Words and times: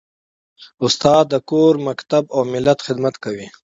استاد 0.85 1.23
د 1.29 1.35
کور، 1.49 1.73
مکتب 1.87 2.23
او 2.35 2.41
ملت 2.53 2.79
خدمت 2.85 3.15
کوي. 3.23 3.47